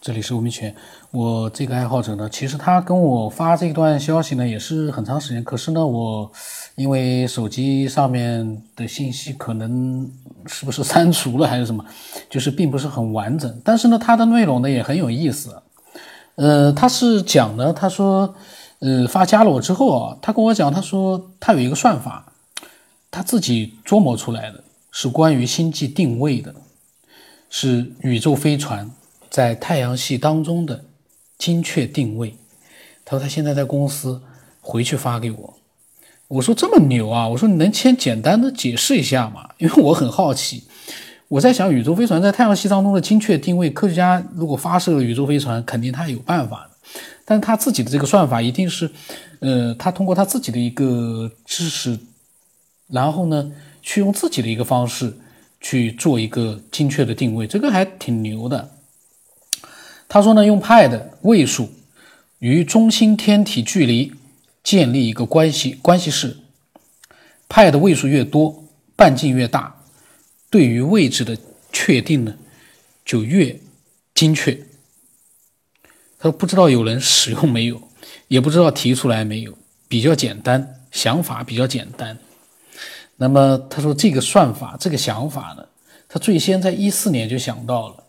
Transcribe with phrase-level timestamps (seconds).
[0.00, 0.74] 这里是吴明全。
[1.10, 5.44] 我这个爱好者呢，其实他跟我发这段消息呢，也是很长时间。
[5.44, 6.32] 可是呢，我
[6.74, 10.10] 因为手机上面的信息可能
[10.46, 11.84] 是不是删除了还是什么，
[12.30, 13.60] 就是并不是很完整。
[13.62, 15.54] 但是呢，它的内容呢也很有意思。
[16.36, 18.34] 呃，他是讲呢，他说，
[18.78, 22.32] 呃，发加了我之后啊，他跟我讲，他说他有一个算法，
[23.10, 26.54] 他自己琢磨出来的，是关于星际定位的，
[27.50, 28.90] 是宇宙飞船。
[29.30, 30.84] 在太阳系当中的
[31.38, 32.34] 精确定位，
[33.04, 34.20] 他说他现在在公司，
[34.60, 35.54] 回去发给我。
[36.28, 37.28] 我说这么牛啊！
[37.28, 39.50] 我说你能先简单的解释一下吗？
[39.58, 40.64] 因为我很好奇。
[41.28, 47.00] 我在想，宇宙飞船在太阳系当中的精确定位，科学家如果发射了宇宙飞船，肯定他有办法的。
[47.24, 48.90] 但他自己的这个算法一定是，
[49.38, 51.98] 呃，他通过他自己的一个知识，
[52.88, 55.16] 然后呢，去用自己的一个方式
[55.60, 58.70] 去做一个精确的定位，这个还挺牛的。
[60.12, 61.70] 他说呢，用派的位数
[62.40, 64.12] 与中心天体距离
[64.64, 66.36] 建立一个关系关系式，
[67.48, 68.64] 派的位数越多，
[68.96, 69.84] 半径越大，
[70.50, 71.38] 对于位置的
[71.72, 72.34] 确定呢
[73.04, 73.60] 就越
[74.12, 74.52] 精确。
[76.18, 77.80] 他说不知道有人使用没有，
[78.26, 79.56] 也不知道提出来没有，
[79.86, 82.18] 比较简单，想法比较简单。
[83.16, 85.64] 那么他说这个算法，这个想法呢，
[86.08, 88.04] 他最先在一四年就想到了。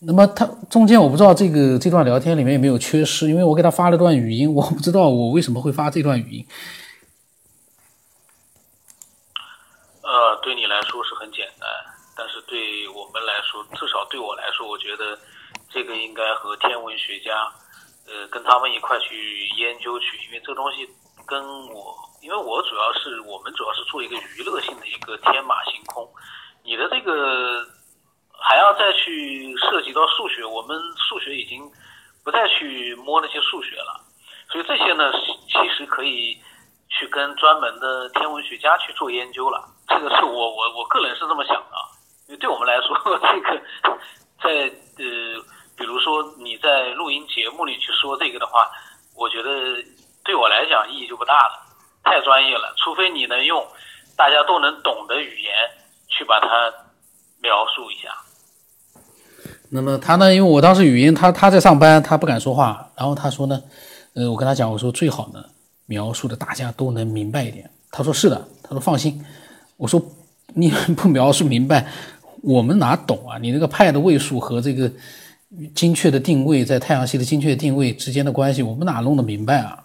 [0.00, 6.46] 那么他中间我不知道这个这段聊天里面有没有缺失，因为我给他发了段语音，我不知道我为什么会发这段语音。
[10.02, 11.68] 呃，对你来说是很简单，
[12.16, 15.18] 但是对我们来说，至少对我来说，我觉得
[15.68, 17.34] 这个应该和天文学家，
[18.06, 20.88] 呃，跟他们一块去研究去，因为这东西
[21.26, 21.42] 跟
[21.74, 26.08] 我，因为我主要是我们主要是做一个娱乐性的一个天马行空，
[26.62, 27.66] 你的这个。
[28.40, 31.62] 还要再去涉及到数学，我们数学已经
[32.24, 34.00] 不再去摸那些数学了，
[34.50, 35.12] 所以这些呢，
[35.48, 36.38] 其实可以
[36.88, 39.68] 去跟专门的天文学家去做研究了。
[39.88, 41.76] 这个是我我我个人是这么想的，
[42.28, 43.62] 因为对我们来说， 这个
[44.40, 44.50] 在
[44.98, 45.42] 呃，
[45.76, 48.70] 比如说你在录音节目里去说这个的话，
[49.16, 49.50] 我觉得
[50.24, 51.66] 对我来讲意义就不大了，
[52.04, 52.72] 太专业了。
[52.76, 53.66] 除非你能用
[54.16, 55.52] 大家都能懂的语言
[56.08, 56.72] 去把它
[57.42, 58.14] 描述一下。
[59.70, 60.34] 那么他呢？
[60.34, 62.90] 因为我当时语音，他他在上班，他不敢说话。
[62.96, 63.62] 然后他说呢，
[64.14, 65.44] 呃，我跟他讲，我说最好呢，
[65.84, 67.68] 描述的大家都能明白一点。
[67.90, 69.22] 他说是的，他说放心。
[69.76, 70.02] 我说
[70.54, 71.86] 你不描述明白，
[72.40, 73.36] 我们哪懂啊？
[73.38, 74.90] 你那个派的位数和这个
[75.74, 79.84] 精确的定位，在太阳系的精确定位之间的关系，我们哪弄得明白啊？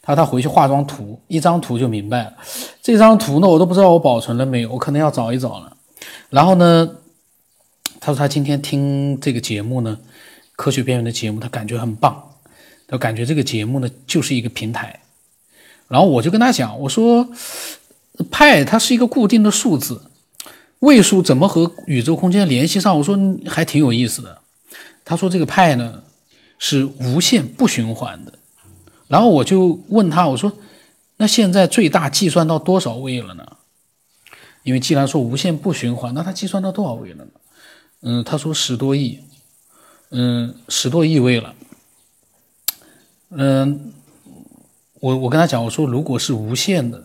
[0.00, 2.32] 他他回去化妆图，一张图就明白了。
[2.82, 5.76] 这张图呢，我都不知道我保存了没有，我可能要找一找了。
[6.30, 6.88] 然后呢？
[8.00, 9.98] 他说他今天听这个节目呢，
[10.56, 12.22] 科学边缘的节目，他感觉很棒，
[12.86, 15.00] 他感觉这个节目呢就是一个平台。
[15.88, 17.28] 然后我就跟他讲，我说
[18.30, 20.02] 派它是一个固定的数字，
[20.80, 22.96] 位数怎么和宇宙空间联系上？
[22.98, 24.38] 我说还挺有意思的。
[25.04, 26.02] 他说这个派呢
[26.58, 28.34] 是无限不循环的。
[29.08, 30.52] 然后我就问他，我说
[31.16, 33.56] 那现在最大计算到多少位了呢？
[34.62, 37.30] 因为既然说无限不循环，那它计算到多少位了呢？
[38.00, 39.18] 嗯，他说十多亿，
[40.10, 41.54] 嗯，十多亿位了。
[43.30, 43.92] 嗯，
[45.00, 47.02] 我我跟他讲，我说如果是无限的，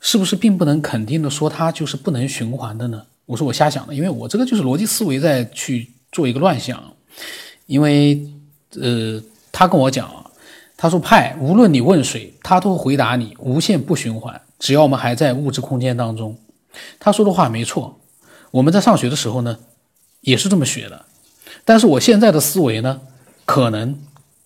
[0.00, 3.04] 是不是并不能肯定的说它就是不能循环的呢？
[3.26, 6.82] 我说我瞎想的，因为我这个就是逻辑思维在去做一个乱想。
[7.66, 8.20] 因为
[8.80, 10.10] 呃，他跟我讲，
[10.76, 16.36] 他说派无论你问谁，他都回答你无限不循环，只要我们还在物质空间当中。
[16.98, 18.00] 他说的话没错，
[18.50, 19.56] 我们在上学的时候呢。
[20.20, 21.04] 也是这么学的，
[21.64, 23.00] 但是我现在的思维呢，
[23.44, 23.98] 可能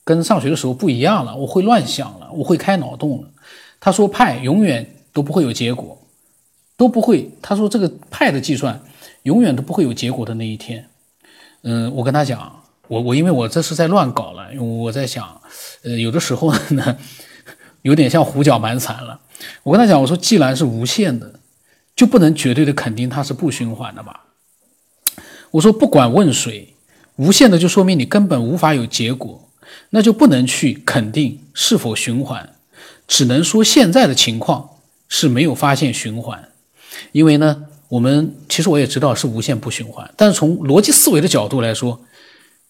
[0.04, 1.36] 跟上学的时候不一样了。
[1.36, 3.28] 我会乱想了，我会开脑洞了。
[3.80, 6.00] 他说派永远都不会有结果，
[6.76, 7.30] 都不会。
[7.40, 8.80] 他说这个派的计算
[9.22, 10.88] 永远都不会有结果的那一天。
[11.62, 15.40] 嗯，我跟他讲，我我因为我这是在乱搞了，我在想，
[15.84, 16.98] 呃，有的时候呢，
[17.82, 19.20] 有点像胡搅蛮缠了。
[19.62, 21.40] 我跟他讲，我说既然是无限的，
[21.96, 24.26] 就不能绝对的肯定它是不循环的吧？
[25.52, 26.74] 我说不管问谁，
[27.16, 29.48] 无限的就说明你根本无法有结果，
[29.90, 32.54] 那就不能去肯定是否循环，
[33.06, 34.70] 只能说现在的情况
[35.08, 36.48] 是没有发现循环。
[37.12, 42.00] 因为呢，我们其实我也知道是无限不循环，但是从逻辑思维的角度来说，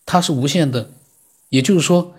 [0.05, 0.91] 它是无限的。
[1.51, 2.15] 也就是说，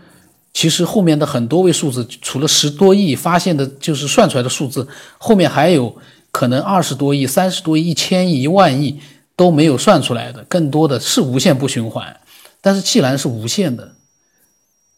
[0.53, 4.87] 其实后面的很多位数字，除了十多亿发现的，就是算出来的数字，
[5.17, 5.97] 后面还有
[6.31, 9.01] 可能二十多亿、三十多亿、一千亿、一万亿。
[9.35, 12.19] 都没有算出来的，更多的是无限不循环。
[12.61, 13.95] 但是既然是无限的，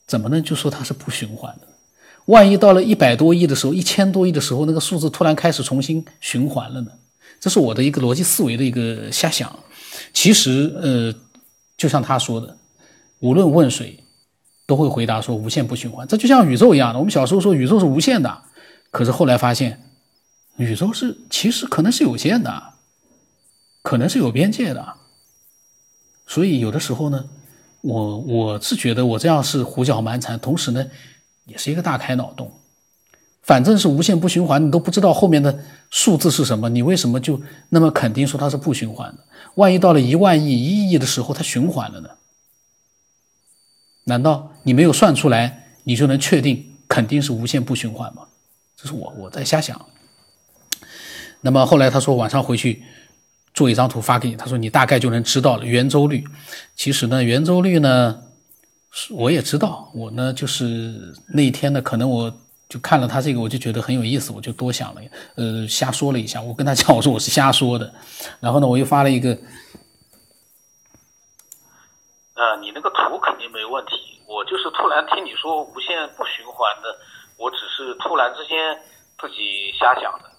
[0.05, 1.67] 怎么能就说它是不循环的？
[2.25, 6.91] 万一到了一百多亿的时候，一千多亿的时候，那个数字突然开始重新循环了呢？
[7.39, 9.59] 这是我的一个逻辑思维的一个瞎想。
[10.13, 11.13] 其实，呃，
[11.77, 12.57] 就像他说的，
[13.19, 14.03] 无论问谁，
[14.65, 16.07] 都会回答说无限不循环。
[16.07, 18.41] 这就像宇宙一样的，我们小时候说宇宙是无限的，
[18.91, 19.81] 可是后来发现，
[20.57, 22.63] 宇宙是其实可能是有限的，
[23.85, 24.95] 可能是有边界的。
[26.25, 27.25] 所以有的时候呢，
[27.81, 30.85] 我我是觉得我这样是胡搅蛮缠，同时呢。
[31.47, 32.51] 也是一个大开脑洞，
[33.43, 35.59] 反正是无限不循环，你都不知道后面的
[35.91, 37.39] 数字是什么，你为什么就
[37.69, 39.23] 那么肯定说它是不循环的？
[39.53, 42.09] 万一到了一万亿、一亿的时候，它循环了呢？
[44.05, 48.23] 难道你没有算出来，你就能确定肯定是无限不循环吗？
[48.75, 49.85] 这是我我在瞎想。
[51.41, 52.81] 那么后来他说晚上回去
[53.55, 56.23] 做一张图发给你，他说你大概就能知道了圆周率。
[56.75, 58.21] 其实呢，圆周率呢。
[59.11, 62.31] 我也知道，我呢就是那一天呢，可能我
[62.69, 65.01] 就看了他这个，我就觉得很有意思，我就多想了，
[65.35, 66.41] 呃，瞎说了一下。
[66.41, 67.93] 我跟他讲，我说我是瞎说的，
[68.39, 69.37] 然后呢，我又发了一个，
[72.35, 73.91] 呃，你那个图肯定没问题，
[74.27, 76.87] 我就是突然听你说无限不循环的，
[77.35, 78.79] 我只是突然之间
[79.19, 80.31] 自己瞎想的，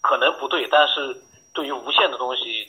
[0.00, 2.68] 可能不对，但是对于无限的东西，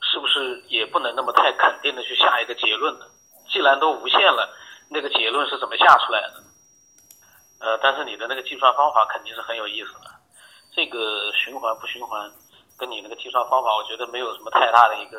[0.00, 3.06] 是不是也不能那么太肯定的去下一个结论呢？
[3.52, 4.48] 既然都无限了。
[4.90, 6.44] 那个结论是怎么下出来的？
[7.58, 10.10] 呃，但是你的那个计算方法肯定是很有意思的。
[10.76, 12.30] 这个循环不循环，
[12.78, 15.18] 跟你那个计算方法，我觉得没有什么太大的一个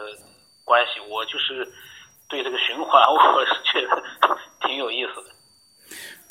[0.64, 1.00] 关系。
[1.10, 1.68] 我就是
[2.30, 4.04] 对这个循环， 我是觉得
[4.68, 5.32] 挺有意思的。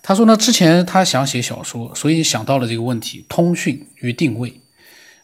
[0.01, 4.61] 他说呢，之前他想写小说，所以想到了这个问题：通讯与定位。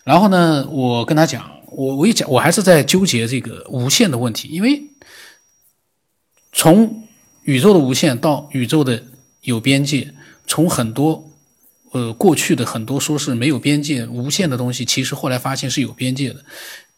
[0.05, 4.83] 然后呢，我跟他讲，我我一讲，我还是在纠结这个无限的问题，因为
[6.53, 7.05] 从
[7.43, 9.03] 宇宙的无限到宇宙的
[9.43, 10.13] 有边界，
[10.47, 11.31] 从很多
[11.93, 16.45] 呃过去的很多说是没有边界无限的东西，其实后来发现是有边界的。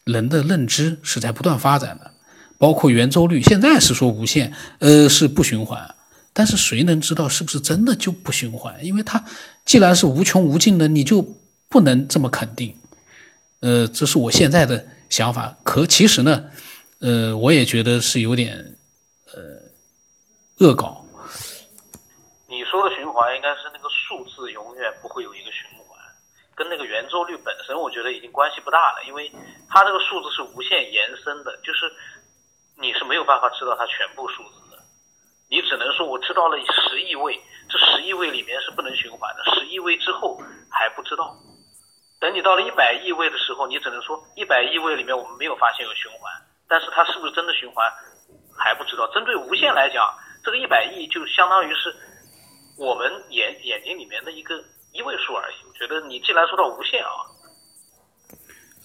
[0.05, 2.11] 人的认知是在不断发展的，
[2.57, 5.95] 包括圆周率，现在是说无限，呃是不循环，
[6.33, 8.73] 但是谁能知道是不是真的就不循环？
[8.83, 9.23] 因为它
[9.65, 11.25] 既然是无穷无尽的，你就
[11.69, 12.75] 不能这么肯定。
[13.63, 15.55] 呃，这是我现在的想法。
[15.63, 16.51] 可其实呢，
[16.99, 18.53] 呃，我也觉得是有点。
[19.33, 19.41] 呃
[20.61, 21.03] 恶搞，
[22.47, 25.97] 你说的循环应该是那个数字永远不会有一个循环，
[26.55, 29.29] 跟那个圆周率本身我觉得已经关系不大了，因为
[29.67, 31.91] 它这个数字是无限延伸的，就是
[32.77, 34.77] 你是没有办法知道它全部数字的，
[35.49, 37.33] 你只能说我知道了十亿位，
[37.67, 40.39] 这十亿位里面是不能循环的，十亿位之后
[40.69, 41.35] 还不知道，
[42.23, 46.31] 等你到了一百亿位的时候，你只能说一百亿位里面我们没有发现有循环，
[46.71, 47.83] 但是它是不是真的循环
[48.55, 49.03] 还不知道。
[49.11, 50.07] 针对无限来讲。
[50.45, 51.95] 这个一百亿就相当于是
[52.77, 54.55] 我们眼眼睛里面的一个
[54.91, 55.55] 一位数而已。
[55.65, 57.23] 我觉得你既然说到无限啊，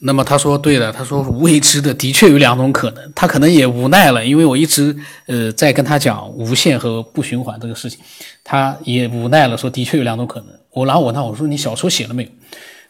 [0.01, 4.97] 那么他说对了，他说未知的的确有两种可能，他可能也无奈了，因为我一直
[5.27, 8.05] 呃在跟他讲无限和不循环这个事情，
[8.45, 10.49] 他也无奈了，说的确有两种可能。
[10.71, 12.31] 我然后我问他我说你小说写了没有？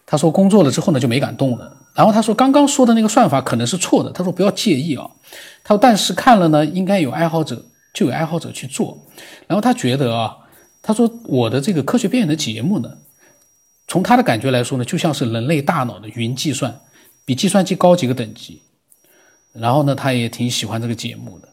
[0.08, 1.76] 他说工作了之后呢就没敢动了。
[1.94, 5.08] 然后他说刚刚说的那个算法可能是错的，他说不要介意啊。
[5.62, 7.64] 他说但是看了呢应该有爱好者。
[7.94, 8.96] 就有爱好者去做，
[9.48, 10.36] 然后他觉得啊，
[10.82, 12.98] 他说我的这个科学边缘的节目呢，
[13.88, 16.78] 从他的感觉来说呢，就像是人类大脑的云计算，
[17.24, 18.62] 比计算机高几个等级。
[19.52, 21.48] 然后呢，他也挺喜欢这个节目的，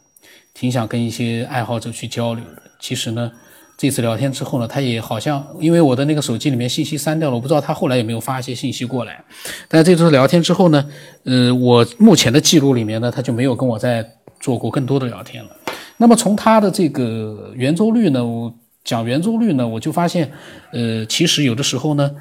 [0.54, 2.62] 挺想跟一些爱好者去交流的。
[2.80, 3.32] 其实呢，
[3.78, 9.24] 这次聊天之后呢，他也好像因为我的那个手机里面信息删掉了，我不知道他后来有没有发一些信息过来。
[9.68, 10.90] 但这次聊天之后呢，
[11.24, 15.50] 呃，我目前的记录里面呢，他就没有跟我再做过更多的聊天了。
[15.98, 18.54] 那么从他的这个圆周率呢，我
[18.84, 20.32] 讲圆周率呢，我就发现，
[20.72, 22.12] 呃，其实有的时候呢，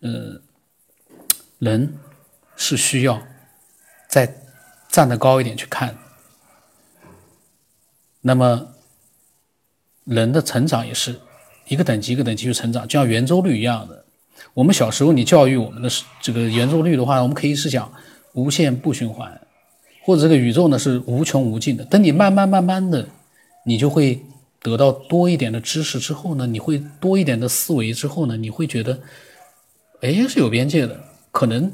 [0.00, 0.40] 呃，
[1.58, 1.94] 人
[2.56, 3.20] 是需要
[4.08, 4.34] 再
[4.88, 5.94] 站得高一点去看。
[8.20, 8.68] 那么
[10.04, 11.14] 人的成长也是
[11.68, 14.04] 一个等级一个等级去成长，就像圆周率一样的。
[14.54, 15.88] 我们小时候你教育我们的
[16.20, 17.90] 这个圆周率的话，我们可以是讲
[18.34, 19.40] 无限不循环，
[20.02, 21.84] 或者这个宇宙呢是无穷无尽的。
[21.84, 23.06] 等你慢慢慢慢的。
[23.64, 24.20] 你就会
[24.60, 28.98] 得到多一点的知识之后呢，你会多一点的思维之后呢，你会觉得，
[30.00, 30.98] 哎，是有边界的。
[31.30, 31.70] 可能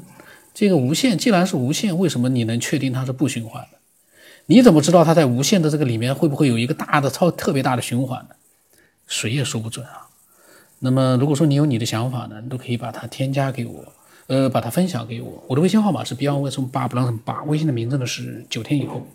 [0.53, 3.78] 这个无限既然是无限，为什么你能确定它是不循环的？
[4.51, 8.29] 你怎么知道它在无限的这个里面会不会有一个大的超特别大的循环呢？
[9.05, 10.07] 谁也说不准啊。
[10.79, 13.85] 那么如果说你有你的想法呢，你都可以把它添加给我，
[14.25, 15.43] 呃，把它分享给我。
[15.47, 19.05] 我的微信号码是 beyond 为什么八不让什么八，微信的名字呢是九天以后。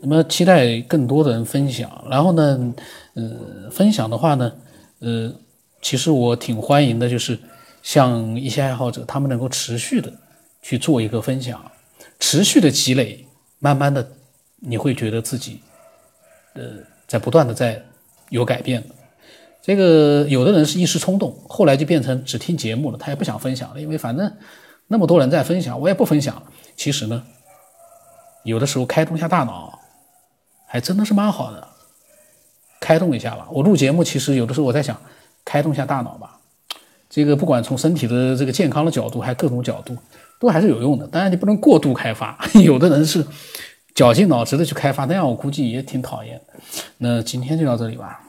[0.00, 2.04] 那么期待更多的人分享。
[2.10, 2.74] 然后呢，
[3.14, 4.52] 呃，分享的话呢，
[4.98, 5.32] 呃，
[5.82, 7.38] 其实我挺欢迎的，就是
[7.84, 10.12] 像一些爱好者，他们能够持续的
[10.62, 11.70] 去做一个分享，
[12.18, 13.24] 持续的积累，
[13.60, 14.10] 慢慢的
[14.66, 15.60] 你会觉得自己，
[16.54, 16.62] 呃，
[17.06, 17.82] 在不断的在
[18.30, 18.82] 有改变。
[19.62, 24.30] 这个有的人是一时冲动，后来就变成只听节目了，他也不想分享了，因为反正
[24.88, 26.42] 那么多人在分享，我也不分享了。
[26.76, 27.22] 其实呢，
[28.42, 29.78] 有的时候开动一下大脑，
[30.66, 31.66] 还真的是蛮好的，
[32.78, 33.48] 开动一下吧。
[33.50, 35.00] 我录节目，其实有的时候我在想，
[35.44, 36.38] 开动一下大脑吧。
[37.08, 39.96] 这个不管从身体的这个健康的角度，还各种角度，
[40.38, 41.06] 都还是有用的。
[41.06, 43.24] 当然你不能过度开发， 有的人是
[43.94, 46.40] 绞尽脑汁的去开发，那样我估计也挺讨厌。
[46.98, 48.23] 那今天就到这里吧。